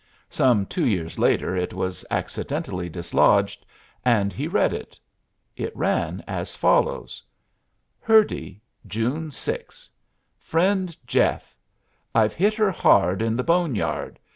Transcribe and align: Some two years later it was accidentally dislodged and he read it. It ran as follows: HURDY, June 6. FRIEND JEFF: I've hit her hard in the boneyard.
Some 0.31 0.65
two 0.65 0.87
years 0.87 1.19
later 1.19 1.55
it 1.55 1.75
was 1.75 2.03
accidentally 2.09 2.89
dislodged 2.89 3.67
and 4.03 4.33
he 4.33 4.47
read 4.47 4.73
it. 4.73 4.99
It 5.55 5.77
ran 5.77 6.23
as 6.27 6.55
follows: 6.55 7.21
HURDY, 7.99 8.63
June 8.87 9.29
6. 9.29 9.91
FRIEND 10.39 10.97
JEFF: 11.05 11.55
I've 12.15 12.33
hit 12.33 12.55
her 12.55 12.71
hard 12.71 13.21
in 13.21 13.35
the 13.35 13.43
boneyard. 13.43 14.17